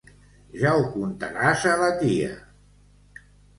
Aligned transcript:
Ja 0.61 0.71
ho 0.77 0.87
contaràs 0.95 1.67
a 1.73 1.75
la 1.83 1.91
tia! 2.01 2.33